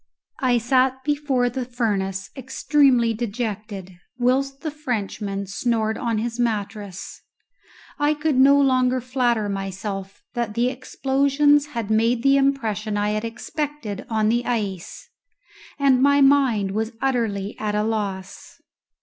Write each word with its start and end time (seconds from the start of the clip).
I 0.39 0.57
sat 0.57 1.03
before 1.03 1.47
the 1.47 1.63
furnace 1.63 2.31
extremely 2.35 3.13
dejected, 3.13 3.99
whilst 4.17 4.61
the 4.61 4.71
Frenchman 4.71 5.45
snored 5.45 5.95
on 5.95 6.17
his 6.17 6.39
mattress. 6.39 7.21
I 7.99 8.15
could 8.15 8.37
no 8.39 8.59
longer 8.59 8.99
flatter 8.99 9.47
myself 9.47 10.23
that 10.33 10.55
the 10.55 10.69
explosions 10.71 11.67
had 11.77 11.91
made 11.91 12.23
the 12.23 12.35
impression 12.35 12.97
I 12.97 13.11
had 13.11 13.23
expected 13.23 14.03
on 14.09 14.29
the 14.29 14.43
ice, 14.43 15.07
and 15.77 16.01
my 16.01 16.19
mind 16.19 16.71
was 16.71 16.93
utterly 16.99 17.55
at 17.59 17.75
a 17.75 17.83
loss. 17.83 18.59